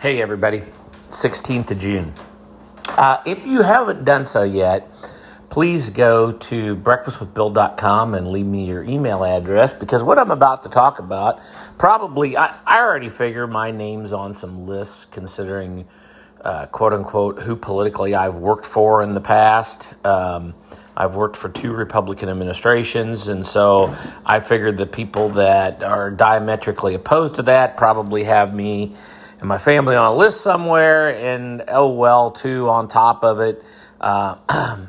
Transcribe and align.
Hey, 0.00 0.22
everybody. 0.22 0.62
16th 1.10 1.72
of 1.72 1.78
June. 1.78 2.14
Uh, 2.88 3.20
if 3.26 3.46
you 3.46 3.60
haven't 3.60 4.06
done 4.06 4.24
so 4.24 4.44
yet, 4.44 4.90
please 5.50 5.90
go 5.90 6.32
to 6.32 6.74
breakfastwithbill.com 6.76 8.14
and 8.14 8.28
leave 8.28 8.46
me 8.46 8.64
your 8.64 8.82
email 8.82 9.22
address 9.22 9.74
because 9.74 10.02
what 10.02 10.18
I'm 10.18 10.30
about 10.30 10.62
to 10.62 10.70
talk 10.70 11.00
about, 11.00 11.42
probably, 11.76 12.34
I, 12.34 12.56
I 12.66 12.80
already 12.80 13.10
figure 13.10 13.46
my 13.46 13.72
name's 13.72 14.14
on 14.14 14.32
some 14.32 14.66
lists 14.66 15.04
considering, 15.04 15.86
uh, 16.40 16.64
quote 16.68 16.94
unquote, 16.94 17.42
who 17.42 17.54
politically 17.54 18.14
I've 18.14 18.36
worked 18.36 18.64
for 18.64 19.02
in 19.02 19.12
the 19.12 19.20
past. 19.20 19.94
Um, 20.06 20.54
I've 20.96 21.14
worked 21.14 21.36
for 21.36 21.50
two 21.50 21.74
Republican 21.74 22.30
administrations, 22.30 23.28
and 23.28 23.46
so 23.46 23.94
I 24.24 24.40
figured 24.40 24.78
the 24.78 24.86
people 24.86 25.28
that 25.32 25.82
are 25.84 26.10
diametrically 26.10 26.94
opposed 26.94 27.34
to 27.34 27.42
that 27.42 27.76
probably 27.76 28.24
have 28.24 28.54
me 28.54 28.94
and 29.40 29.48
my 29.48 29.58
family 29.58 29.96
on 29.96 30.06
a 30.06 30.14
list 30.14 30.42
somewhere, 30.42 31.16
and 31.16 31.64
oh 31.68 31.88
well, 31.88 32.30
too, 32.30 32.68
on 32.68 32.88
top 32.88 33.24
of 33.24 33.40
it, 33.40 33.64
uh, 34.00 34.36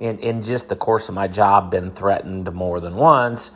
in, 0.00 0.18
in 0.18 0.42
just 0.42 0.68
the 0.68 0.76
course 0.76 1.08
of 1.08 1.14
my 1.14 1.28
job, 1.28 1.70
been 1.70 1.92
threatened 1.92 2.52
more 2.52 2.80
than 2.80 2.96
once 2.96 3.52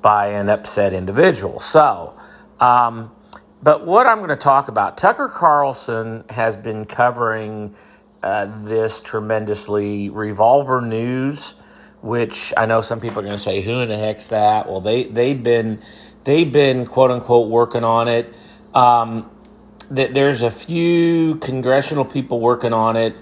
by 0.00 0.28
an 0.28 0.48
upset 0.48 0.92
individual. 0.94 1.60
So, 1.60 2.18
um, 2.58 3.12
but 3.62 3.86
what 3.86 4.06
I'm 4.06 4.18
going 4.18 4.30
to 4.30 4.36
talk 4.36 4.68
about, 4.68 4.96
Tucker 4.96 5.28
Carlson 5.28 6.24
has 6.30 6.56
been 6.56 6.86
covering 6.86 7.74
uh, 8.22 8.64
this 8.64 8.98
tremendously. 8.98 10.08
Revolver 10.08 10.80
News, 10.80 11.54
which 12.00 12.52
I 12.56 12.66
know 12.66 12.80
some 12.80 12.98
people 13.00 13.20
are 13.20 13.24
going 13.24 13.36
to 13.36 13.42
say, 13.42 13.60
"Who 13.60 13.80
in 13.80 13.90
the 13.90 13.98
heck's 13.98 14.28
that?" 14.28 14.68
Well, 14.68 14.80
they 14.80 15.04
they've 15.04 15.40
been 15.40 15.82
they've 16.24 16.50
been 16.50 16.86
quote 16.86 17.10
unquote 17.10 17.50
working 17.50 17.84
on 17.84 18.08
it. 18.08 18.32
Um, 18.74 19.28
that 19.92 20.14
there's 20.14 20.42
a 20.42 20.50
few 20.50 21.36
congressional 21.36 22.04
people 22.04 22.40
working 22.40 22.72
on 22.72 22.96
it, 22.96 23.14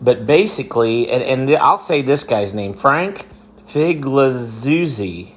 but 0.00 0.26
basically, 0.26 1.10
and, 1.10 1.22
and 1.22 1.56
I'll 1.56 1.78
say 1.78 2.02
this 2.02 2.22
guy's 2.22 2.52
name, 2.52 2.74
Frank 2.74 3.26
Figliuzzi. 3.66 5.32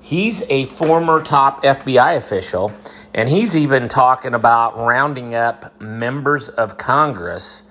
He's 0.00 0.42
a 0.48 0.64
former 0.66 1.22
top 1.22 1.64
FBI 1.64 2.16
official, 2.16 2.72
and 3.12 3.28
he's 3.28 3.56
even 3.56 3.88
talking 3.88 4.32
about 4.32 4.78
rounding 4.78 5.34
up 5.34 5.80
members 5.80 6.48
of 6.48 6.78
Congress 6.78 7.64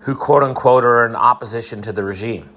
who, 0.00 0.14
quote 0.14 0.44
unquote, 0.44 0.84
are 0.84 1.04
in 1.04 1.16
opposition 1.16 1.82
to 1.82 1.92
the 1.92 2.04
regime. 2.04 2.48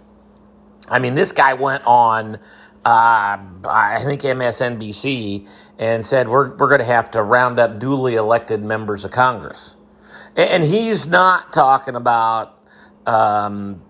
I 0.90 1.00
mean, 1.00 1.16
this 1.16 1.32
guy 1.32 1.54
went 1.54 1.84
on 1.86 2.40
uh, 2.86 3.38
I 3.68 4.02
think 4.04 4.22
MSNBC, 4.22 5.48
and 5.78 6.06
said 6.06 6.30
we're 6.30 6.56
we're 6.56 6.70
going 6.70 6.80
to 6.80 6.86
have 6.86 7.12
to 7.12 7.22
round 7.22 7.60
up 7.60 7.80
duly 7.80 8.16
elected 8.16 8.64
members 8.64 9.04
of 9.04 9.12
Congress, 9.12 9.76
and, 10.36 10.64
he's 10.64 11.08
not 11.08 11.52
talking 11.52 11.96
about 11.96 12.60
um, 13.06 13.82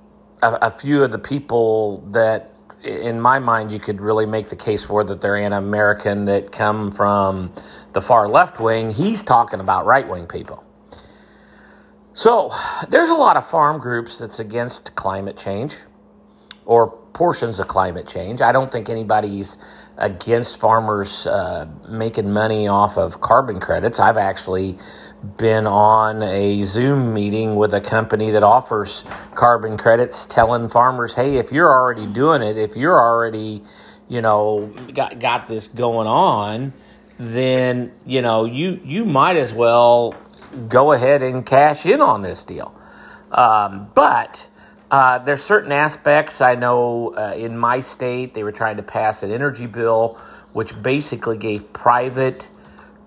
a, 0.41 0.53
a, 0.53 0.71
few 0.71 1.03
of 1.03 1.11
the 1.11 1.19
people 1.19 2.01
that, 2.11 2.53
in 2.83 3.19
my 3.19 3.39
mind, 3.39 3.71
you 3.71 3.79
could 3.79 3.99
really 3.99 4.25
make 4.25 4.49
the 4.49 4.55
case 4.55 4.83
for 4.83 5.03
that 5.03 5.19
they're 5.21 5.35
anti-American 5.35 6.25
that 6.25 6.51
come 6.51 6.91
from 6.91 7.51
the 7.93 8.01
far 8.01 8.29
left 8.29 8.59
wing. 8.59 8.91
He's 8.91 9.23
talking 9.23 9.59
about 9.59 9.85
right 9.85 10.07
wing 10.07 10.27
people. 10.27 10.63
So 12.13 12.51
there's 12.89 13.09
a 13.09 13.15
lot 13.15 13.37
of 13.37 13.45
farm 13.45 13.79
groups 13.79 14.17
that's 14.17 14.39
against 14.39 14.95
climate 14.95 15.37
change 15.37 15.75
or 16.65 16.97
portions 17.17 17.59
of 17.59 17.67
climate 17.67 18.07
change. 18.07 18.41
I 18.41 18.51
don't 18.51 18.71
think 18.71 18.89
anybody's 18.89 19.57
against 19.97 20.57
farmers 20.57 21.25
uh, 21.25 21.67
making 21.89 22.31
money 22.31 22.67
off 22.67 22.95
of 22.95 23.19
carbon 23.21 23.59
credits. 23.59 23.99
I've 23.99 24.17
actually 24.17 24.77
been 25.37 25.65
on 25.65 26.21
a 26.21 26.61
Zoom 26.61 27.15
meeting 27.15 27.55
with 27.55 27.73
a 27.73 27.81
company 27.81 28.29
that 28.31 28.43
offers 28.43 29.03
carbon 29.33 29.77
credits, 29.77 30.27
telling 30.27 30.69
farmers, 30.69 31.15
"Hey, 31.15 31.37
if 31.37 31.51
you're 31.51 31.73
already 31.73 32.05
doing 32.05 32.43
it, 32.43 32.55
if 32.55 32.75
you're 32.77 32.99
already, 32.99 33.63
you 34.07 34.21
know, 34.21 34.71
got 34.93 35.19
got 35.19 35.47
this 35.47 35.67
going 35.67 36.05
on, 36.05 36.71
then 37.17 37.91
you 38.05 38.21
know 38.21 38.45
you 38.45 38.79
you 38.83 39.05
might 39.05 39.37
as 39.37 39.55
well 39.55 40.13
go 40.69 40.91
ahead 40.91 41.23
and 41.23 41.43
cash 41.43 41.83
in 41.87 41.99
on 41.99 42.21
this 42.21 42.43
deal." 42.43 42.75
Um, 43.31 43.89
but 43.95 44.47
uh, 44.89 45.19
there's 45.19 45.43
certain 45.43 45.71
aspects 45.71 46.41
I 46.41 46.55
know 46.55 47.13
uh, 47.15 47.33
in 47.35 47.57
my 47.57 47.81
state 47.81 48.33
they 48.33 48.43
were 48.43 48.51
trying 48.51 48.77
to 48.77 48.83
pass 48.83 49.23
an 49.23 49.31
energy 49.31 49.65
bill 49.65 50.19
which 50.53 50.81
basically 50.81 51.37
gave 51.37 51.71
private 51.73 52.47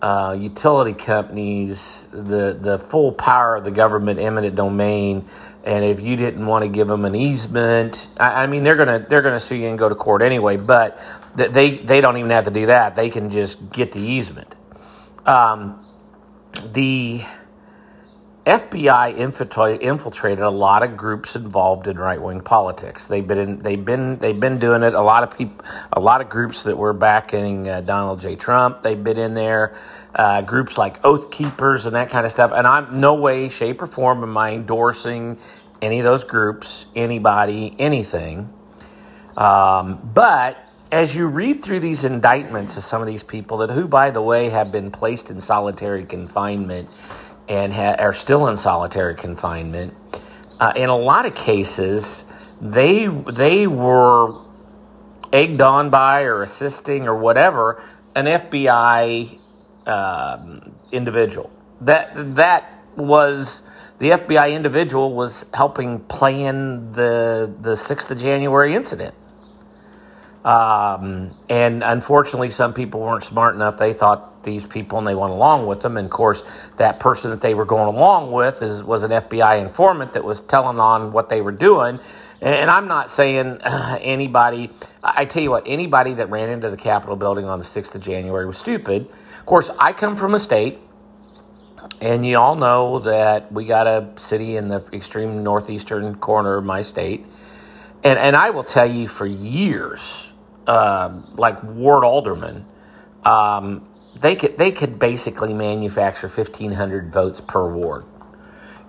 uh, 0.03 0.37
utility 0.39 0.93
companies 0.93 2.09
the 2.13 2.57
the 2.59 2.79
full 2.79 3.13
power 3.13 3.57
of 3.57 3.65
the 3.65 3.71
government 3.71 4.19
eminent 4.19 4.57
domain. 4.57 5.25
And 5.63 5.85
if 5.85 6.01
you 6.01 6.17
didn't 6.17 6.47
want 6.47 6.63
to 6.65 6.71
give 6.71 6.89
them 6.89 7.05
an 7.05 7.15
easement, 7.15 8.09
I, 8.17 8.45
I 8.45 8.47
mean 8.47 8.65
they're 8.65 8.77
gonna 8.77 8.99
they're 8.99 9.21
gonna 9.21 9.41
sue 9.41 9.57
you 9.57 9.69
and 9.69 9.79
go 9.79 9.89
to 9.89 9.95
court 9.95 10.23
anyway. 10.23 10.57
But 10.57 10.99
they 11.35 11.79
they 11.79 12.01
don't 12.01 12.17
even 12.17 12.31
have 12.31 12.47
to 12.47 12.51
do 12.51 12.67
that; 12.67 12.97
they 12.97 13.11
can 13.11 13.31
just 13.31 13.71
get 13.71 13.93
the 13.93 14.01
easement. 14.01 14.55
Um, 15.27 15.85
the 16.73 17.23
FBI 18.47 19.17
infiltrated 19.83 20.43
a 20.43 20.51
lot 20.51 20.83
of 20.83 20.97
groups 20.97 21.37
involved 21.37 21.89
in 21.89 21.99
right 21.99 22.21
wing 22.21 22.41
politics. 22.41 23.07
They've 23.07 23.27
been 23.27 23.39
in, 23.39 23.63
they've 23.63 23.85
been 23.85 24.19
they've 24.19 24.39
been 24.39 24.59
doing 24.59 24.83
it. 24.83 24.95
A 24.95 25.03
lot 25.03 25.23
of 25.23 25.37
people, 25.37 25.65
a 25.93 26.01
lot 26.01 26.23
of 26.23 26.31
groups 26.31 26.63
that 26.63 26.79
were 26.79 26.95
backing 26.95 27.69
uh, 27.69 27.83
Donald 27.83 28.21
J. 28.21 28.37
Trump. 28.37 28.83
They've 28.83 29.03
been 29.03 29.19
in 29.19 29.35
there. 29.35 29.77
Uh, 30.15 30.41
groups 30.41 30.79
like 30.79 31.05
Oath 31.05 31.31
Keepers 31.31 31.85
and 31.85 31.95
that 31.95 32.09
kind 32.09 32.25
of 32.25 32.33
stuff. 32.33 32.51
And 32.55 32.67
I'm 32.67 33.01
no 33.01 33.15
way, 33.15 33.51
shape, 33.51 33.83
or 33.83 33.87
form 33.87 34.23
am 34.23 34.37
I 34.37 34.53
endorsing 34.53 35.39
any 35.83 35.99
of 35.99 36.05
those 36.05 36.25
groups, 36.25 36.87
anybody, 36.97 37.77
anything. 37.79 38.53
Um, 39.37 40.11
but 40.15 40.67
as 40.91 41.15
you 41.15 41.27
read 41.27 41.63
through 41.63 41.81
these 41.81 42.05
indictments 42.05 42.77
of 42.77 42.85
some 42.85 43.01
of 43.01 43.07
these 43.07 43.23
people 43.23 43.59
that 43.59 43.71
who 43.71 43.87
by 43.87 44.11
the 44.11 44.21
way 44.21 44.49
have 44.49 44.73
been 44.73 44.91
placed 44.91 45.31
in 45.31 45.41
solitary 45.41 46.05
confinement 46.05 46.89
and 47.51 47.75
ha- 47.75 47.97
are 47.99 48.13
still 48.13 48.47
in 48.47 48.57
solitary 48.57 49.17
confinement. 49.17 49.93
Uh, 50.61 50.73
in 50.77 50.89
a 50.89 50.97
lot 50.97 51.27
of 51.27 51.35
cases, 51.35 52.25
they 52.61 53.09
they 53.09 53.67
were 53.67 54.41
egged 55.33 55.61
on 55.61 55.91
by 55.91 56.23
or 56.23 56.43
assisting 56.43 57.09
or 57.09 57.17
whatever 57.17 57.83
an 58.15 58.27
FBI 58.27 59.39
um, 59.87 60.73
individual. 60.93 61.51
That 61.81 62.37
that 62.37 62.85
was 62.97 63.63
the 63.99 64.11
FBI 64.11 64.55
individual 64.55 65.13
was 65.13 65.45
helping 65.53 66.01
plan 66.01 66.93
the 66.93 67.53
the 67.61 67.77
sixth 67.77 68.11
of 68.11 68.19
January 68.19 68.75
incident. 68.75 69.15
Um, 70.45 71.33
and 71.51 71.83
unfortunately, 71.83 72.51
some 72.51 72.73
people 72.73 73.01
weren't 73.01 73.25
smart 73.25 73.55
enough. 73.57 73.77
They 73.77 73.93
thought 73.93 74.30
these 74.43 74.67
people 74.67 74.99
and 74.99 75.07
they 75.07 75.15
went 75.15 75.33
along 75.33 75.67
with 75.67 75.81
them. 75.81 75.97
And 75.97 76.07
of 76.07 76.11
course, 76.11 76.45
that 76.77 77.01
person 77.01 77.31
that 77.31 77.41
they 77.41 77.55
were 77.55 77.65
going 77.65 77.95
along 77.95 78.33
with 78.33 78.63
is, 78.63 78.83
was 78.83 79.03
an 79.03 79.11
FBI 79.11 79.61
informant 79.61 80.15
that 80.15 80.25
was 80.25 80.41
telling 80.41 80.79
on 80.79 81.13
what 81.13 81.29
they 81.29 81.41
were 81.41 81.53
doing. 81.53 82.01
And, 82.41 82.71
I'm 82.71 82.89
not 82.89 83.11
saying 83.11 83.61
uh, 83.61 83.99
anybody, 84.01 84.71
I 85.03 85.27
tell 85.27 85.43
you 85.43 85.51
what, 85.51 85.65
anybody 85.67 86.15
that 86.15 86.31
ran 86.31 86.49
into 86.49 86.71
the 86.71 86.77
Capitol 86.77 87.17
building 87.17 87.45
on 87.45 87.59
the 87.59 87.67
6th 87.67 87.95
of 87.95 88.01
January 88.01 88.47
was 88.47 88.57
stupid. 88.57 89.11
Of 89.39 89.47
course, 89.47 89.71
I 89.79 89.93
come 89.93 90.17
from 90.17 90.35
a 90.35 90.39
state, 90.39 90.79
and 92.01 92.25
you 92.25 92.39
all 92.39 92.57
know 92.57 93.01
that 93.01 93.53
we 93.53 93.67
got 93.67 93.87
a 93.87 94.09
city 94.17 94.57
in 94.57 94.69
the 94.69 94.83
extreme 94.93 95.43
northeastern 95.43 96.15
corner 96.15 96.57
of 96.57 96.65
my 96.65 96.81
state. 96.81 97.27
And, 98.03 98.19
and 98.19 98.35
I 98.35 98.51
will 98.51 98.65
tell 98.65 98.91
you 98.91 99.07
for 99.07 99.27
years, 99.27 100.33
um, 100.67 101.27
like 101.37 101.63
ward 101.63 102.05
alderman, 102.05 102.65
um, 103.25 103.87
they 104.19 104.37
could 104.37 104.59
they 104.59 104.73
could 104.73 104.99
basically 104.99 105.53
manufacture 105.55 106.29
fifteen 106.29 106.73
hundred 106.73 107.13
votes 107.13 107.41
per 107.41 107.73
ward. 107.73 108.05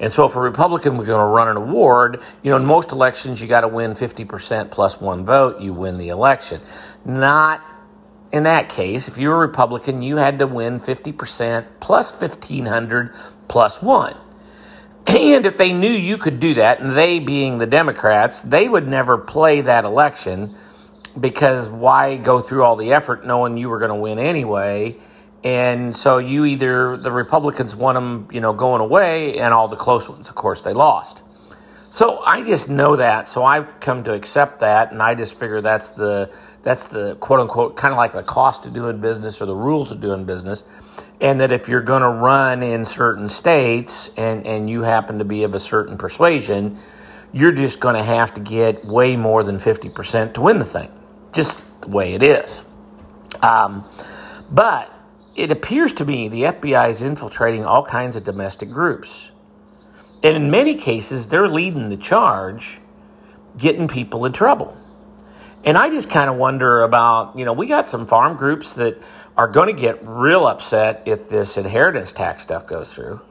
And 0.01 0.12
so, 0.12 0.25
if 0.25 0.36
a 0.36 0.40
Republican 0.40 0.98
was 0.98 1.07
going 1.07 1.19
to 1.19 1.31
run 1.31 1.48
an 1.48 1.57
award, 1.57 2.24
you 2.42 2.50
know, 2.50 2.57
in 2.57 2.66
most 2.66 2.92
elections, 2.92 3.40
you 3.40 3.48
got 3.48 3.62
to 3.62 3.68
win 3.68 3.94
50% 3.94 4.72
plus 4.72 5.00
one 5.00 5.24
vote, 5.24 5.62
you 5.62 5.74
win 5.74 6.00
the 6.00 6.10
election. 6.10 6.60
Not 7.06 7.63
in 8.31 8.44
that 8.44 8.68
case. 8.68 9.07
If 9.07 9.19
you're 9.19 9.36
a 9.36 9.48
Republican, 9.48 10.01
you 10.01 10.18
had 10.18 10.40
to 10.40 10.48
win 10.48 10.80
50% 10.80 11.68
plus 11.80 12.12
1,500 12.12 13.13
plus 13.48 13.80
one. 13.81 14.18
And 15.07 15.45
if 15.45 15.57
they 15.57 15.74
knew 15.74 15.92
you 15.92 16.18
could 16.18 16.40
do 16.40 16.56
that, 16.56 16.80
and 16.80 16.95
they 16.95 17.19
being 17.19 17.57
the 17.57 17.68
Democrats, 17.68 18.42
they 18.42 18.68
would 18.68 18.88
never 18.88 19.18
play 19.18 19.62
that 19.62 19.84
election 19.84 20.56
because 21.19 21.68
why 21.68 22.18
go 22.18 22.42
through 22.42 22.63
all 22.63 22.75
the 22.75 22.94
effort 22.94 23.25
knowing 23.25 23.57
you 23.57 23.69
were 23.69 23.80
going 23.80 23.90
to 23.90 23.95
win 23.95 24.18
anyway? 24.19 24.98
And 25.44 25.96
so 25.96 26.20
you 26.20 26.46
either 26.46 26.98
the 26.98 27.12
Republicans 27.12 27.76
want 27.76 27.96
them, 27.96 28.28
you 28.32 28.42
know, 28.42 28.54
going 28.54 28.82
away, 28.82 29.40
and 29.40 29.54
all 29.54 29.68
the 29.68 29.76
close 29.76 30.08
ones, 30.08 30.30
of 30.30 30.36
course, 30.36 30.62
they 30.62 30.74
lost. 30.74 31.24
So 31.90 32.20
I 32.20 32.44
just 32.44 32.70
know 32.70 32.96
that, 32.96 33.28
so 33.28 33.44
I've 33.44 33.80
come 33.80 34.04
to 34.06 34.14
accept 34.14 34.60
that, 34.60 34.92
and 34.92 35.02
I 35.02 35.16
just 35.16 35.38
figure 35.38 35.60
that's 35.62 35.90
the 35.90 36.32
that's 36.64 36.88
the 36.88 37.16
quote 37.16 37.40
unquote 37.40 37.76
kind 37.76 37.92
of 37.92 37.98
like 37.98 38.14
the 38.14 38.24
cost 38.24 38.66
of 38.66 38.74
doing 38.74 39.02
business 39.02 39.42
or 39.42 39.46
the 39.46 39.56
rules 39.56 39.92
of 39.92 40.00
doing 40.00 40.26
business. 40.26 40.64
and 41.20 41.40
that 41.40 41.52
if 41.52 41.68
you're 41.68 41.82
going 41.82 42.02
to 42.02 42.10
run 42.10 42.64
in 42.64 42.84
certain 42.86 43.30
states 43.30 44.10
and, 44.18 44.46
and 44.48 44.70
you 44.70 44.82
happen 44.82 45.20
to 45.20 45.26
be 45.26 45.44
of 45.44 45.54
a 45.54 45.60
certain 45.60 45.98
persuasion, 45.98 46.78
you're 47.32 47.52
just 47.52 47.80
going 47.80 47.96
to 47.96 48.04
have 48.04 48.34
to 48.34 48.42
get 48.42 48.84
way 48.86 49.16
more 49.16 49.44
than 49.44 49.58
50% 49.58 50.34
to 50.34 50.42
win 50.42 50.60
the 50.60 50.66
thing. 50.66 50.92
Just 51.32 51.62
the 51.82 51.90
way 51.90 52.14
it 52.14 52.24
is. 52.24 52.66
Um, 53.42 53.86
but 54.50 54.92
it 55.36 55.51
appears 55.51 55.94
to 55.94 56.06
me 56.06 56.28
the 56.28 56.44
FBI 56.44 56.89
is 56.89 57.01
infiltrating 57.01 57.66
all 57.66 57.83
kinds 57.83 58.16
of 58.16 58.24
domestic 58.24 58.69
groups. 58.69 59.31
And 60.24 60.36
in 60.36 60.51
many 60.51 60.75
cases, 60.75 61.28
they're 61.28 61.48
leading 61.48 61.89
the 61.89 61.98
charge, 61.98 62.80
getting 63.57 63.88
people 63.88 64.25
in 64.25 64.33
trouble. 64.33 64.78
And 65.63 65.78
I 65.78 65.89
just 65.89 66.10
kind 66.10 66.30
of 66.30 66.38
wonder 66.38 66.81
about, 66.81 67.38
you 67.38 67.45
know, 67.45 67.54
we 67.54 67.68
got 67.68 67.88
some 67.88 68.07
farm 68.07 68.36
groups 68.36 68.74
that 68.74 69.01
are 69.38 69.48
going 69.48 69.74
to 69.74 69.80
get 69.80 70.00
real 70.01 70.45
upset 70.45 71.04
if 71.06 71.30
this 71.30 71.57
inheritance 71.57 72.12
tax 72.12 72.44
stuff 72.44 72.68
goes 72.68 72.94
through. 72.94 73.22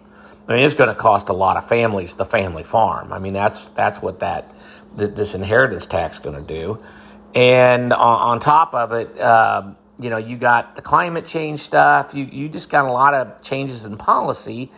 I 0.48 0.54
mean, 0.54 0.64
it's 0.64 0.74
going 0.74 0.88
to 0.88 1.00
cost 1.00 1.28
a 1.28 1.32
lot 1.32 1.56
of 1.56 1.68
families 1.68 2.14
the 2.14 2.24
family 2.24 2.64
farm. 2.64 3.12
I 3.12 3.18
mean, 3.18 3.32
that's 3.32 3.64
that's 3.76 4.02
what 4.02 4.20
that 4.20 4.52
this 4.96 5.34
inheritance 5.34 5.86
tax 5.86 6.16
is 6.16 6.22
going 6.22 6.34
to 6.34 6.42
do. 6.42 6.82
And 7.34 7.92
on, 7.92 8.20
on 8.20 8.40
top 8.40 8.74
of 8.74 8.92
it, 8.92 9.16
uh, 9.20 9.74
you 10.00 10.10
know, 10.10 10.16
you 10.16 10.36
got 10.36 10.76
the 10.76 10.82
climate 10.82 11.26
change 11.26 11.60
stuff. 11.60 12.14
You 12.14 12.24
you 12.24 12.48
just 12.48 12.70
got 12.70 12.86
a 12.86 12.92
lot 12.92 13.14
of 13.14 13.42
changes 13.42 13.84
in 13.84 13.96
policy 13.96 14.70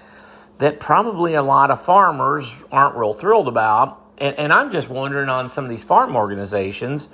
that 0.58 0.80
probably 0.80 1.34
a 1.34 1.42
lot 1.42 1.70
of 1.70 1.84
farmers 1.84 2.52
aren't 2.70 2.96
real 2.96 3.14
thrilled 3.14 3.48
about. 3.48 4.00
And, 4.19 4.38
and 4.38 4.52
I'm 4.52 4.70
just 4.70 4.88
wondering 4.88 5.28
on 5.28 5.50
some 5.50 5.64
of 5.64 5.70
these 5.70 5.82
farm 5.82 6.14
organizations, 6.14 7.08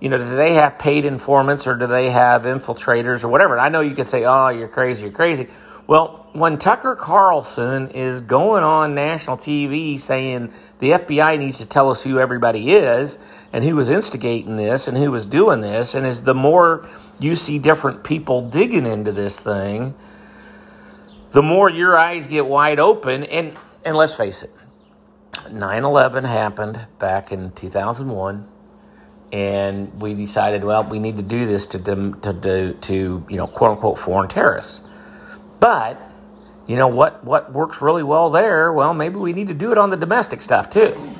you 0.00 0.08
know, 0.08 0.18
do 0.18 0.36
they 0.36 0.54
have 0.54 0.78
paid 0.78 1.04
informants 1.04 1.66
or 1.66 1.76
do 1.76 1.86
they 1.86 2.10
have 2.10 2.42
infiltrators 2.42 3.24
or 3.24 3.28
whatever? 3.28 3.54
And 3.54 3.60
I 3.60 3.68
know 3.68 3.80
you 3.80 3.94
could 3.94 4.06
say, 4.06 4.24
oh, 4.24 4.48
you're 4.48 4.68
crazy, 4.68 5.02
you're 5.02 5.12
crazy. 5.12 5.48
Well, 5.88 6.26
when 6.34 6.58
Tucker 6.58 6.94
Carlson 6.94 7.88
is 7.92 8.20
going 8.20 8.62
on 8.62 8.94
national 8.94 9.38
TV 9.38 9.98
saying 9.98 10.52
the 10.80 10.90
FBI 10.90 11.38
needs 11.38 11.60
to 11.60 11.66
tell 11.66 11.90
us 11.90 12.02
who 12.02 12.18
everybody 12.18 12.72
is 12.72 13.18
and 13.54 13.64
who 13.64 13.74
was 13.74 13.88
instigating 13.88 14.56
this 14.56 14.86
and 14.86 14.98
who 14.98 15.10
was 15.10 15.24
doing 15.24 15.62
this, 15.62 15.94
and 15.94 16.06
as 16.06 16.20
the 16.20 16.34
more 16.34 16.86
you 17.18 17.34
see 17.34 17.58
different 17.58 18.04
people 18.04 18.50
digging 18.50 18.84
into 18.84 19.12
this 19.12 19.40
thing, 19.40 19.94
the 21.30 21.40
more 21.40 21.70
your 21.70 21.96
eyes 21.96 22.26
get 22.26 22.44
wide 22.44 22.78
open. 22.78 23.24
And, 23.24 23.56
and 23.82 23.96
let's 23.96 24.14
face 24.14 24.42
it, 24.42 24.52
9 25.50 25.84
11 25.84 26.24
happened 26.24 26.86
back 26.98 27.32
in 27.32 27.50
2001 27.52 28.46
and 29.32 29.98
we 29.98 30.12
decided, 30.12 30.64
well, 30.64 30.84
we 30.84 30.98
need 30.98 31.16
to 31.16 31.22
do 31.22 31.46
this 31.46 31.66
to 31.68 31.78
to 31.78 32.12
to, 32.20 32.74
to 32.74 33.26
you 33.30 33.36
know 33.38 33.46
quote 33.46 33.70
unquote 33.70 33.98
foreign 33.98 34.28
terrorists. 34.28 34.82
But 35.60 36.00
you 36.66 36.76
know 36.76 36.88
what 36.88 37.24
what 37.24 37.52
works 37.52 37.80
really 37.80 38.02
well 38.02 38.30
there? 38.30 38.72
Well, 38.72 38.94
maybe 38.94 39.16
we 39.16 39.32
need 39.32 39.48
to 39.48 39.54
do 39.54 39.72
it 39.72 39.78
on 39.78 39.90
the 39.90 39.96
domestic 39.96 40.42
stuff 40.42 40.70
too. 40.70 41.16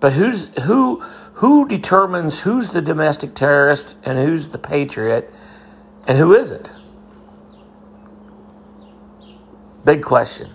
But 0.00 0.14
who's 0.14 0.48
who 0.62 1.00
who 1.34 1.68
determines 1.68 2.40
who's 2.40 2.70
the 2.70 2.82
domestic 2.82 3.34
terrorist 3.34 3.96
and 4.04 4.18
who's 4.18 4.48
the 4.48 4.58
patriot 4.58 5.32
and 6.06 6.18
who 6.18 6.34
is 6.34 6.50
it? 6.50 6.70
Big 9.84 10.02
question. 10.02 10.50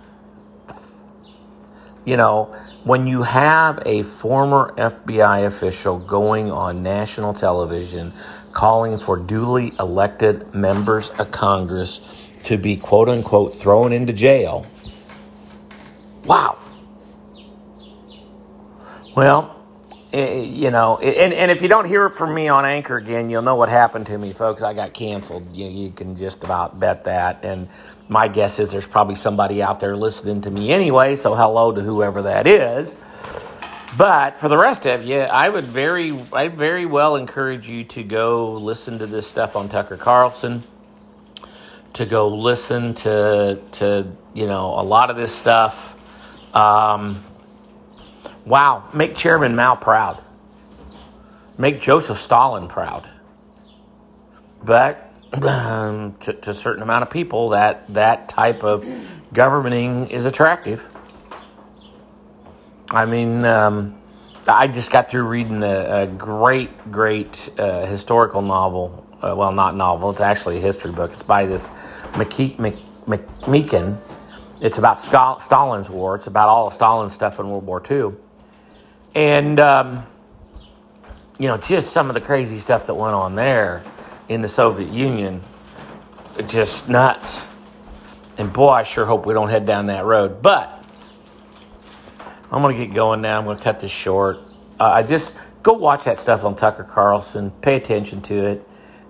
You 2.05 2.17
know, 2.17 2.55
when 2.83 3.07
you 3.07 3.23
have 3.23 3.81
a 3.85 4.03
former 4.03 4.73
FBI 4.75 5.45
official 5.45 5.97
going 5.99 6.51
on 6.51 6.83
national 6.83 7.33
television 7.33 8.11
calling 8.51 8.97
for 8.97 9.17
duly 9.17 9.73
elected 9.79 10.53
members 10.53 11.09
of 11.11 11.31
Congress 11.31 12.31
to 12.45 12.57
be 12.57 12.77
quote 12.77 13.09
unquote 13.09 13.53
thrown 13.53 13.93
into 13.93 14.13
jail. 14.13 14.65
Wow. 16.25 16.57
Well, 19.15 19.55
eh, 20.13 20.41
you 20.43 20.71
know, 20.71 20.97
and, 20.97 21.33
and 21.33 21.51
if 21.51 21.61
you 21.61 21.67
don't 21.67 21.85
hear 21.85 22.05
it 22.07 22.17
from 22.17 22.33
me 22.33 22.47
on 22.47 22.65
Anchor 22.65 22.97
again, 22.97 23.29
you'll 23.29 23.43
know 23.43 23.55
what 23.55 23.69
happened 23.69 24.07
to 24.07 24.17
me, 24.17 24.33
folks. 24.33 24.63
I 24.63 24.73
got 24.73 24.93
canceled. 24.93 25.53
You, 25.53 25.67
you 25.67 25.91
can 25.91 26.17
just 26.17 26.43
about 26.43 26.79
bet 26.79 27.03
that. 27.05 27.45
And 27.45 27.69
my 28.09 28.27
guess 28.27 28.59
is 28.59 28.71
there's 28.71 28.87
probably 28.87 29.15
somebody 29.15 29.61
out 29.61 29.79
there 29.79 29.95
listening 29.95 30.41
to 30.41 30.51
me 30.51 30.71
anyway, 30.71 31.15
so 31.15 31.35
hello 31.35 31.71
to 31.71 31.81
whoever 31.81 32.23
that 32.23 32.47
is. 32.47 32.95
But 33.97 34.39
for 34.39 34.49
the 34.49 34.57
rest 34.57 34.87
of 34.87 35.03
you, 35.05 35.19
I 35.19 35.49
would 35.49 35.65
very, 35.65 36.17
I 36.33 36.47
very 36.47 36.85
well 36.87 37.15
encourage 37.15 37.69
you 37.69 37.83
to 37.85 38.03
go 38.03 38.53
listen 38.53 38.99
to 38.99 39.05
this 39.07 39.27
stuff 39.27 39.55
on 39.55 39.69
Tucker 39.69 39.97
Carlson, 39.97 40.63
to 41.93 42.05
go 42.05 42.27
listen 42.27 42.93
to, 42.95 43.61
to 43.73 44.11
you 44.33 44.47
know, 44.47 44.79
a 44.79 44.83
lot 44.83 45.09
of 45.09 45.15
this 45.15 45.33
stuff. 45.33 45.95
Um, 46.55 47.23
wow, 48.45 48.89
make 48.93 49.15
Chairman 49.15 49.55
Mao 49.55 49.75
proud, 49.75 50.23
make 51.57 51.79
Joseph 51.79 52.17
Stalin 52.17 52.67
proud. 52.67 53.09
But 54.63 55.13
um, 55.45 56.13
to, 56.21 56.33
to, 56.33 56.51
a 56.51 56.53
certain 56.53 56.83
amount 56.83 57.03
of 57.03 57.09
people 57.09 57.49
that 57.49 57.91
that 57.93 58.29
type 58.29 58.63
of 58.63 58.85
governing 59.33 60.07
is 60.09 60.25
attractive. 60.25 60.87
I 62.89 63.05
mean, 63.05 63.43
um, 63.43 63.99
I 64.47 64.67
just 64.67 64.91
got 64.91 65.09
through 65.09 65.27
reading 65.27 65.63
a, 65.63 66.03
a 66.03 66.07
great, 66.07 66.91
great 66.91 67.49
uh, 67.57 67.85
historical 67.85 68.41
novel. 68.41 69.02
Uh, 69.23 69.33
well, 69.35 69.53
not 69.53 69.75
novel; 69.75 70.09
it's 70.09 70.21
actually 70.21 70.57
a 70.57 70.61
history 70.61 70.91
book. 70.91 71.11
It's 71.11 71.23
by 71.23 71.45
this 71.45 71.69
Meekin. 72.15 73.97
It's 74.59 74.77
about 74.77 74.99
Stalin's 74.99 75.89
war. 75.89 76.15
It's 76.15 76.27
about 76.27 76.49
all 76.49 76.67
of 76.67 76.73
Stalin's 76.73 77.13
stuff 77.13 77.39
in 77.39 77.49
World 77.49 77.65
War 77.65 77.81
II, 77.89 78.11
and 79.15 79.59
um, 79.59 80.05
you 81.39 81.47
know, 81.47 81.57
just 81.57 81.91
some 81.91 82.09
of 82.09 82.13
the 82.13 82.21
crazy 82.21 82.57
stuff 82.57 82.85
that 82.87 82.95
went 82.95 83.15
on 83.15 83.35
there 83.35 83.83
in 84.29 84.41
the 84.41 84.47
Soviet 84.47 84.89
Union. 84.91 85.41
Just 86.47 86.89
nuts. 86.89 87.47
And 88.37 88.51
boy, 88.51 88.69
I 88.69 88.83
sure 88.83 89.05
hope 89.05 89.25
we 89.25 89.33
don't 89.33 89.49
head 89.49 89.65
down 89.65 89.87
that 89.87 90.05
road. 90.05 90.41
But 90.41 90.83
I'm 92.51 92.61
going 92.61 92.75
to 92.75 92.85
get 92.85 92.93
going 92.93 93.21
now. 93.21 93.37
I'm 93.37 93.45
going 93.45 93.57
to 93.57 93.63
cut 93.63 93.79
this 93.79 93.91
short. 93.91 94.39
Uh, 94.79 94.85
I 94.85 95.03
just 95.03 95.35
go 95.61 95.73
watch 95.73 96.05
that 96.05 96.19
stuff 96.19 96.43
on 96.43 96.55
Tucker 96.55 96.83
Carlson. 96.83 97.51
Pay 97.51 97.75
attention 97.75 98.21
to 98.23 98.35
it. 98.47 98.67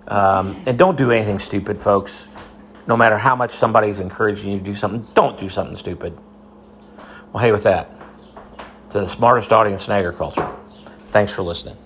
Um, 0.08 0.62
and 0.66 0.78
don't 0.78 0.98
do 0.98 1.10
anything 1.10 1.38
stupid, 1.38 1.78
folks. 1.78 2.28
No 2.86 2.96
matter 2.96 3.16
how 3.16 3.34
much 3.34 3.52
somebody's 3.52 4.00
encouraging 4.00 4.52
you 4.52 4.58
to 4.58 4.64
do 4.64 4.74
something, 4.74 5.06
don't 5.14 5.38
do 5.38 5.48
something 5.48 5.76
stupid. 5.76 6.16
Well, 7.32 7.42
hey, 7.42 7.52
with 7.52 7.62
that, 7.62 7.90
to 8.90 9.00
the 9.00 9.06
smartest 9.06 9.52
audience 9.52 9.88
in 9.88 9.94
agriculture, 9.94 10.48
thanks 11.08 11.32
for 11.32 11.42
listening. 11.42 11.76